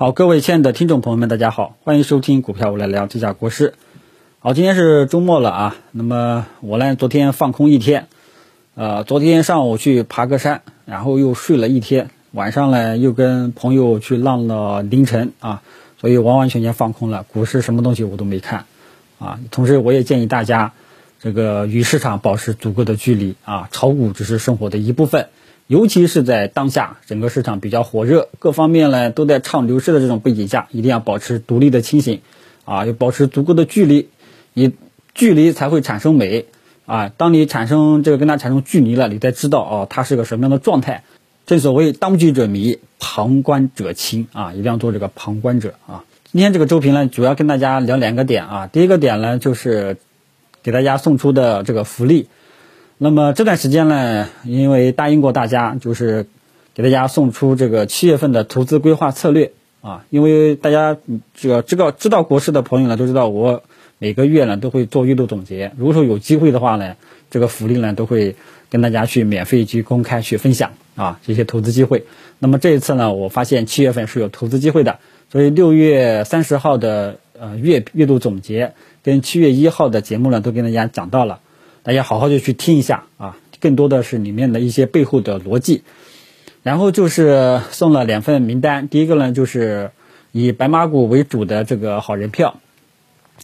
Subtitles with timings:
[0.00, 3.74] 好，各位亲爱的听众朋友们，大家好，欢迎收听股票我来聊，这下国师。
[4.38, 8.06] 好，今天是周末了啊，那么我呢，昨天放空一天，
[8.74, 15.60] 呃，昨天上午去爬个山，然后又睡了一天，晚上呢又跟朋友去浪了凌晨啊，
[16.00, 18.64] 所以完完全全放空了，股市什么东西我都没看
[19.18, 19.38] 啊。
[19.50, 20.72] 同时，我也建议大家，
[21.20, 25.28] 这个与市场保持足够的距离啊，炒股只是生活的一部分。
[25.70, 32.22] 尤其是在当下整个市场比较火热，各方面呢都在唱牛市的这种背景下，一定要保持独立的清醒，
[32.64, 34.08] 啊，要保持足够的距离，
[34.52, 34.72] 你
[35.14, 36.46] 距离才会产生美，
[36.86, 41.04] 啊，当你产生这个跟它产生距离了，你才知道哦，它是个什么样的状态。
[41.46, 46.02] 正所谓当局者迷，旁观者清，啊，一定要做这个旁观者啊。
[46.32, 49.98] 今天这个周评呢，主要跟大家聊两个点啊，第一个点呢就是
[50.64, 52.26] 给大家送出的这个福利。
[53.02, 56.26] 那么这段时间呢，因为答应过大家，就是
[56.74, 60.04] 给大家送出这个七月份的投资规划策略啊。
[60.10, 60.98] 因为大家
[61.32, 63.62] 这个知道知道国师的朋友呢，都知道我
[63.96, 65.72] 每个月呢都会做月度总结。
[65.78, 66.96] 如果说有机会的话呢，
[67.30, 68.36] 这个福利呢都会
[68.68, 72.04] 跟大家去免费去公开去分享啊这些投资机会。
[72.38, 74.98] 那么这一次呢，我发现七月份是有投资机会的，
[75.32, 81.40] 所以六月三十号的呃月月度总结跟七月一号的节目呢，都跟大家讲到了。
[81.82, 85.82] 大家好好的去听一下啊，更多的是里面的一些背后的逻辑，
[86.62, 89.90] 然后就是送了两份名单，第一个呢就是
[90.30, 92.56] 以白马股为主的这个好人票，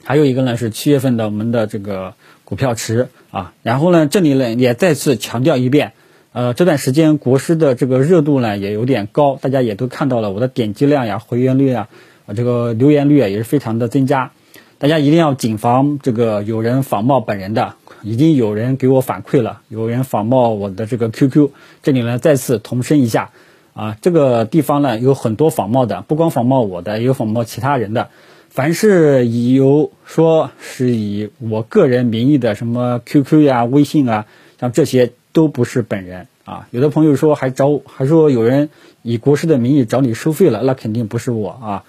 [0.05, 2.13] 还有一个呢是七月份的我们的这个
[2.45, 5.93] 股票池啊，然后呢这里呢也再次强调一遍，
[6.33, 11.89] 呃这段时间国师的这个热度呢也有点高，大家也都看到了我的点击量呀、回源率啊、
[12.27, 14.33] 啊这个留言率啊也是非常的增加。
[14.79, 17.77] 大家一定要谨防这个有人仿冒本人的，
[18.07, 21.51] 已经有人给我反馈了，有人仿冒我的这个 QQ，
[21.83, 23.33] 这里呢再次重申一下，
[23.75, 28.11] 啊，这个地方呢有很多仿冒的，不光仿冒我的，也有仿冒其他人的，
[28.49, 34.27] 凡是有说是以我个人名义的什么 QQ 呀、微信啊，
[34.61, 36.69] 像这些都不是本人啊。
[36.71, 38.71] 有的朋友说还找，还说有人
[39.03, 41.85] 以国师的名义找你收费了，那肯定不是我啊。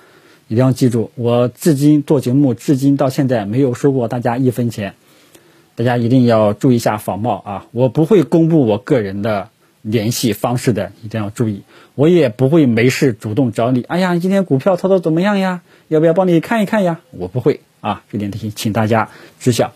[0.47, 4.95] 一定要记住，我至今做节目，至今到现在没有收过大家一分钱，
[5.77, 7.67] 大家一定要注意一下仿冒啊！
[7.71, 9.49] 我不会公布我个人的
[9.83, 11.61] 联系方式的，一定要注意。
[11.93, 15.61] 我也不会没事主动找你，哎呀，今天股票操作怎么样呀？
[15.87, 17.01] 要不要帮你看一看呀？
[17.11, 19.71] 我不会啊，这点提醒请大家知晓。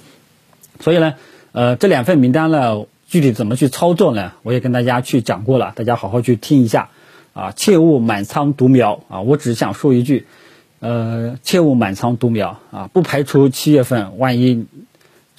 [0.79, 1.13] 所以呢，
[1.51, 4.33] 呃，这两份名单呢，具体怎么去操作呢？
[4.41, 6.89] 我也跟大家去讲过了，大家好好去听一下
[7.33, 9.21] 啊，切勿满仓独苗啊！
[9.21, 10.25] 我只想说一句。
[10.79, 12.89] 呃，切勿满仓独苗啊！
[12.91, 14.65] 不排除七月份万一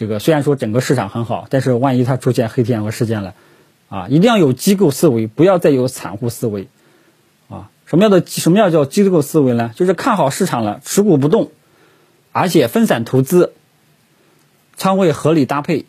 [0.03, 3.35] 这个虽然说整个市场很好，但是万一它出现黑天鹅事件了，
[3.89, 6.67] 啊，一定要有机构思维，不要再有散户思维
[7.49, 7.71] 啊！
[7.87, 9.71] 什么样的什么样叫机构思维呢？
[9.77, 11.53] 就是看好市场了，持股不动，
[12.33, 13.53] 而且分散投资，
[14.75, 15.85] 仓位合理搭配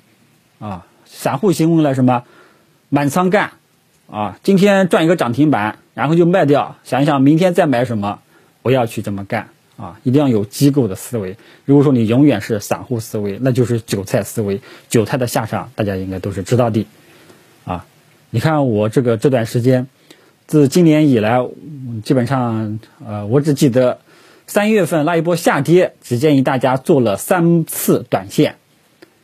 [0.60, 0.86] 啊！
[1.08, 2.24] 散户行为了什么？
[2.90, 3.54] 满仓干
[4.12, 4.38] 啊！
[4.44, 8.20] 今天赚一个涨停板，然后就卖掉，想一想明天再买什么。
[8.62, 9.50] 不要去这么干
[9.84, 10.00] 啊！
[10.04, 11.36] 一定要有机构的思维。
[11.66, 14.62] 如果说你永远是散户思维，那就是韭菜思维。
[14.88, 16.88] 韭菜的下场，大家应该都是知道的
[17.66, 17.86] 啊！
[18.30, 19.88] 你看我这个这段时间，
[20.48, 21.46] 自今年以来，
[22.06, 24.00] 基本上呃，我只记得
[24.48, 28.56] 三月份那一波下跌，只建议大家做了三次短线，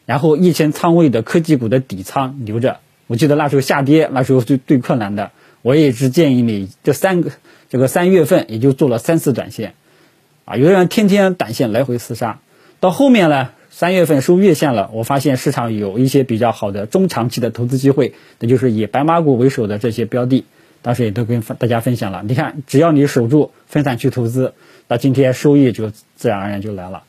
[0.06, 2.80] 然后一千仓位的科技股的底仓留着。
[3.08, 5.32] 我记得那时候下跌，那时候最最困难的，
[5.62, 7.32] 我也是建议你这三个。
[7.72, 9.76] 这个三月份也就做了三次短线，
[10.50, 12.40] 啊，有的人天天短线来回厮杀，
[12.80, 20.46] 到后面呢，三月份收月线了，我发现市场有一些比较好的中长期的投资机会，那就是以白马股为首的这些标的，
[20.82, 22.24] 当时也都跟大家分享了。
[22.26, 24.56] 你看，只要你守住分散去投资，
[24.88, 27.04] 那今天收益就自然而然就来了，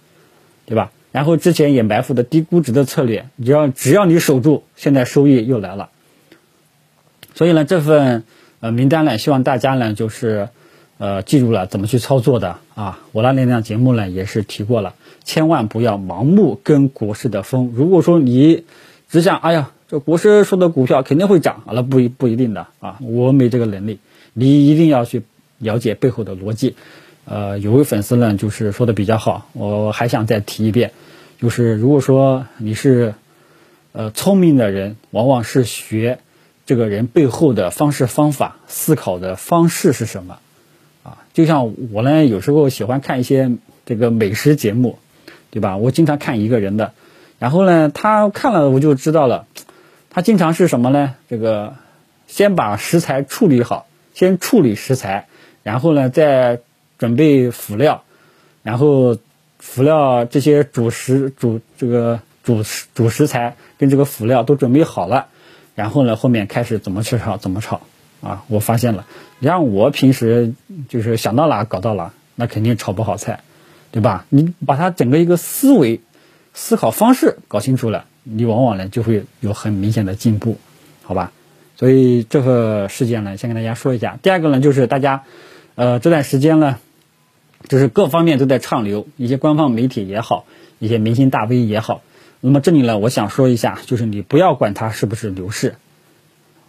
[0.67, 0.93] 对吧？
[1.11, 5.89] 然后之前也埋伏的低估值的策略，只要只要你守住，现在收益又来了。
[7.35, 8.23] 所以呢，这份。
[8.63, 10.51] 呃，名单呢，希望大家呢，就是，
[11.01, 13.01] 呃，记住了怎么去操作的啊。
[13.13, 14.95] 我那那档节目呢，也是提过了，
[15.25, 17.73] 千万不要盲目跟国师的风。
[17.75, 18.65] 如果说你
[19.09, 23.99] 只想，哎呀，这国师说的股票肯定会涨，那不一不一定的啊，我没这个能力。
[24.35, 25.23] 你一定要去
[25.57, 26.77] 了解背后的逻辑。
[27.25, 30.93] 呃，有位粉丝呢，就是说的比较好，我还想再提一遍，
[31.41, 33.15] 就是如果说你是，
[33.93, 36.19] 呃，聪明的人，往往是学。
[36.67, 40.39] 这个人背后的方式方法、思考的方式是什么？
[41.03, 43.51] 啊，就像我呢，有时候喜欢看一些
[43.87, 44.99] 这个美食节目，
[45.51, 45.77] 对吧？
[45.77, 46.93] 我经常看一个人的，
[47.39, 49.47] 然后呢，他看了我就知道了，
[50.11, 51.15] 他经常是什么呢？
[51.29, 51.75] 这个
[52.27, 55.27] 先把食材处理好，先处理食材，
[55.63, 56.61] 然后呢，再
[56.99, 58.05] 准备辅料，
[58.63, 59.17] 然后
[59.59, 65.29] 辅料这些主食主这个主食主食材跟这个辅料都准备好了，
[65.75, 67.81] 然后呢后面开始怎么去炒怎么炒
[68.23, 68.45] 啊！
[68.49, 69.07] 我发现了，
[69.39, 70.53] 你让我平时
[70.89, 73.41] 就是想到哪搞到哪，那肯定炒不好菜，
[73.91, 74.27] 对吧？
[74.29, 76.01] 你把它整个一个思维
[76.53, 80.59] 思考方式搞清楚了，你往往呢就会有很明显的进步，
[81.03, 81.33] 好吧？
[81.77, 84.19] 所以这个事件呢，先跟大家说一下。
[84.23, 85.25] 第二个呢，就是大家，
[85.77, 86.79] 呃，这段时间呢，
[87.69, 90.45] 就是各方面都在畅流，一些官方媒体也好，
[90.79, 92.03] 一些明星大 V 也好。
[92.43, 95.77] 那么这里呢，我想说一下，就是你不要管它是不是牛市。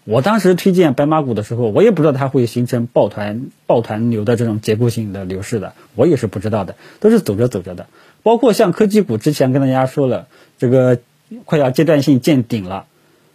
[0.03, 7.88] 我当时推荐白马股的时候，我也不知道它会形成抱团抱团牛的这种结构性的牛市的，我也是不知道的，都是走着走着的。
[8.24, 10.27] 包括像科技股，之前跟大家说了，
[10.57, 11.00] 这个
[11.45, 12.86] 快要阶段性见顶了。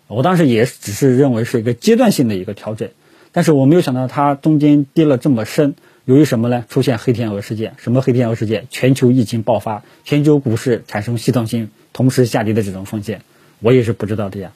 [0.08, 2.90] 我当时也只是认为是一个阶段性的一个调整，
[3.32, 5.74] 但是我没有想到它中间跌了这么深。
[6.04, 6.64] 由于什么呢？
[6.68, 7.74] 出现黑天鹅事件。
[7.78, 8.66] 什么黑天鹅事件？
[8.70, 13.22] 全球疫情爆发，全球股市产生系统性同时下跌的这种风险，
[13.60, 14.52] 我也是不知道的呀。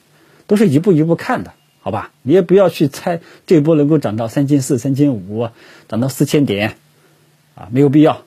[0.47, 2.11] 都是一步一步看的，好吧？
[2.21, 5.49] 你也不要去猜这波能够涨到三千四、三千五，
[5.87, 6.75] 涨到四千点，
[7.55, 8.21] 啊，没有必要，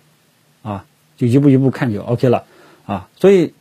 [0.62, 0.84] 啊，
[1.16, 2.44] 就一步一步看就 OK 了，
[2.84, 3.08] 啊。
[3.16, 3.54] 所以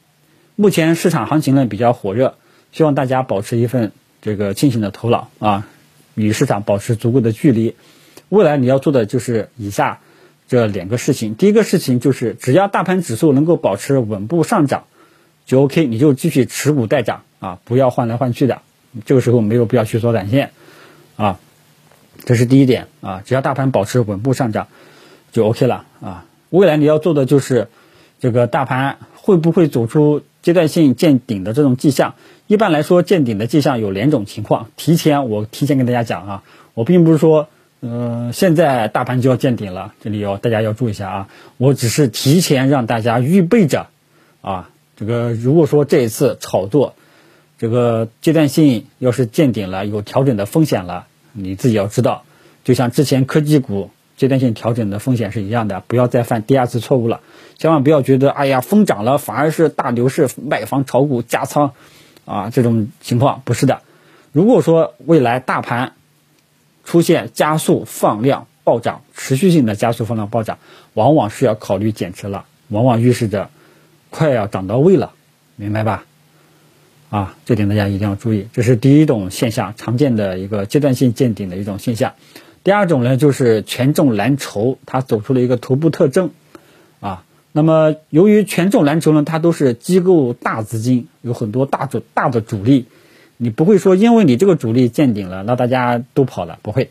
[0.56, 2.36] 目前市场行情呢比较火热。
[2.72, 5.68] 希望大家保持一份这个清醒的头脑啊，
[6.16, 7.76] 与市场保持足够的距离。
[8.30, 10.00] 未来你要做的就是以下
[10.48, 11.36] 这两个事情。
[11.36, 14.86] 第一个事情就是，只要大盘指数能够保持稳步上涨，
[15.46, 18.64] 就 OK，你就继续持股待涨啊，不要换来换去的。
[19.06, 20.52] 这个时候没有必要去做短线
[21.16, 21.40] 啊，
[22.26, 23.22] 这是第一点啊。
[23.26, 24.68] 只要大盘保持稳步上涨，
[25.32, 26.26] 就 OK 了啊。
[26.50, 27.68] 未来你要做的就是
[28.20, 32.16] 这个大盘会不会走出阶段性见顶的这种迹象。
[32.46, 34.70] 一般来说，见顶的迹象有两种情况。
[34.76, 36.44] 提前，我提前跟大家讲啊，
[36.74, 37.48] 我并不是说，
[37.80, 41.30] 呃，现在大盘就要见顶了，这里要大家要注意一下啊。
[41.58, 43.88] 我只是提前让大家预备着，
[44.42, 46.96] 啊，这个如果说这一次炒作，
[47.58, 52.24] 这个阶段性要是见顶了，有调整的风险了，你自己要知道，
[52.64, 57.22] 就像之前科技股阶段性调整的风险是一样的，不要再犯第二次错误了。
[57.58, 61.72] 千万不要觉得，哎呀，疯涨了，反而是大牛市，卖房炒股加仓。
[62.26, 63.82] 啊，这种情况不是的。
[64.32, 65.92] 如果说未来大盘
[66.86, 70.58] 出现加速放量暴涨，持续性的加速放量暴涨，
[70.94, 73.50] 往往是要考虑减持了，往往预示着
[74.10, 75.12] 快要涨到位了，
[75.58, 76.06] 明白吧？
[77.14, 82.14] 啊，这点大家一定要注意，这是第一种现象，常见的一个阶段性见顶的一种现象。
[82.64, 86.32] 第二种呢，就是权重蓝筹它走出了一个头部特征，
[87.02, 87.24] 啊。
[87.52, 92.88] 那么，由于权重蓝筹呢，它都是机构大资金，有很多大主大的主力，
[93.38, 96.90] 你不会说因为你这个主力见顶了，那大家都跑了，不会。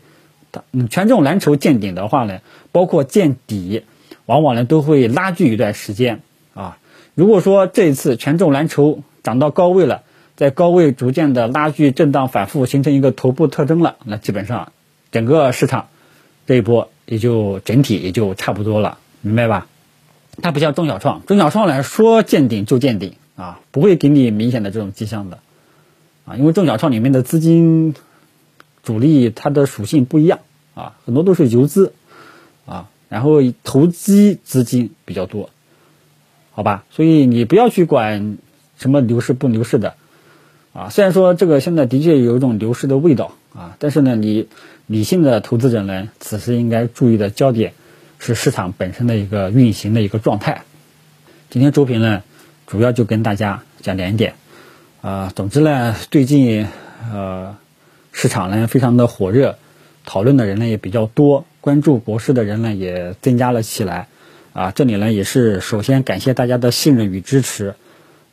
[0.71, 2.39] 嗯，权重蓝筹见顶的话呢，
[2.71, 3.83] 包括见底，
[4.25, 6.21] 往往呢都会拉锯一段时间
[6.53, 6.77] 啊。
[7.13, 10.03] 如果说这一次权重蓝筹涨到高位了，
[10.35, 14.71] 在高位逐渐的拉锯震荡反复，形成一个头部特征了，那基本上
[15.11, 15.87] 整个市场
[16.45, 19.67] 这一波也就整体也就差不多了，明白吧？
[20.41, 25.39] 它不像中小创，中小创来说见顶就见顶啊，不会给你明显的这种迹象的，
[26.25, 27.93] 啊，因为中小创里面的资金
[28.83, 30.39] 主力它的属性不一样
[30.73, 31.93] 啊，很多都是游资。
[32.65, 35.49] 啊，然后投机资金比较多，
[36.51, 38.37] 好吧，所以你不要去管
[38.77, 39.95] 什么牛市不牛市的。
[40.73, 44.47] 啊，虽然说这个现在的确有一种牛市的味道啊，但是呢，你
[44.87, 47.73] 理性的投资者呢，此时应该注意的焦点。
[48.25, 50.63] 是市场本身的一个运行的一个状态。
[51.49, 52.23] 今天周评呢，
[52.67, 54.35] 主要就跟大家讲两点。
[55.01, 56.65] 啊，总之呢，最近
[57.11, 57.57] 呃，
[58.13, 59.57] 市场呢非常的火热，
[60.05, 64.07] 讨论的人呢也比较多，关注国市的人呢也增加了起来。
[64.53, 67.75] 啊，这里呢也是首先感谢大家的信任与支持。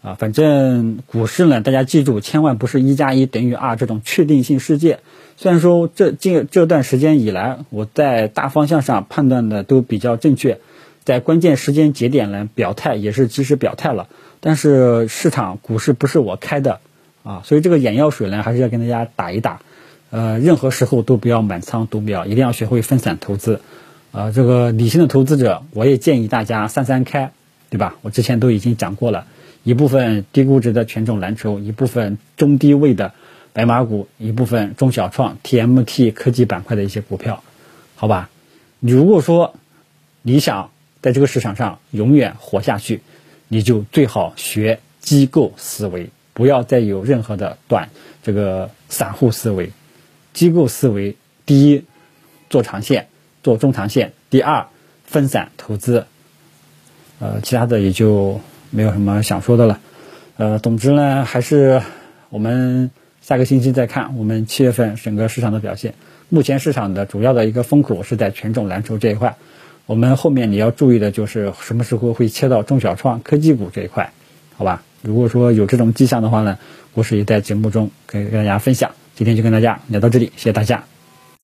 [0.03, 5.01] 啊，反正股市呢，大家记住，千万不是一加一等于二这种确定性世界。
[5.37, 10.59] 虽然说这近这段时间以来，我在大方向上判断的都比较正确，
[11.05, 14.09] 在关键时间节点呢表态也是及时表态了，
[14.41, 16.81] 但是市场股市不是我开的
[17.23, 19.61] 啊，所以这个眼药水呢还是要跟大家打一打，
[20.11, 23.61] 呃，任何时候都不要满仓读秒，一定要学会分散投资，
[24.13, 27.33] 啊，这个理性的投资者，我也建议大家三三开，
[27.71, 27.97] 对吧？
[28.03, 29.27] 我之前都已经讲过了，
[29.65, 33.15] 一部分低估值的权重蓝筹，一部分中低位的。
[33.53, 37.43] 白马股一部分中小创 TMT 科技板块的一些股票，
[37.97, 38.31] 好吧？
[38.79, 39.57] 你如果说
[40.23, 40.71] 你想
[41.03, 43.03] 在这个市场上永远活下去，
[43.49, 47.89] 你就最好学机构思维，不要再有任何的短
[48.23, 49.73] 这个散户思维。
[50.33, 51.85] 机构思维，第一
[52.49, 53.09] 做长线，
[53.43, 54.69] 做中长线；第二
[55.05, 56.07] 分散投资。
[57.21, 59.79] 呃，其他的也就没有什么想说的了。
[60.37, 61.83] 呃，总之呢，还是
[62.31, 65.95] 我们下个星期再看我们七月份整个市场的表现。
[66.31, 69.37] 目前市场的主要的一个风口是在权重蓝筹这一块，
[69.87, 74.13] 我们后面你要注意的就是什么时候会切到中小创科技股这一块，
[74.57, 74.83] 好吧？
[75.03, 76.59] 如果说有这种迹象的话呢，
[76.95, 78.93] 我是也在节目中可以跟大家分享。
[79.17, 81.00] 今天就跟大家聊到这里，谢谢大家。